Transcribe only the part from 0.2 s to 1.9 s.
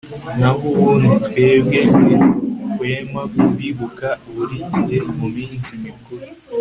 naho ubundi, twebwe